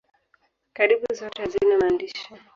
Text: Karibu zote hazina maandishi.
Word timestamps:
Karibu 0.73 1.05
zote 1.19 1.43
hazina 1.43 1.77
maandishi. 1.77 2.33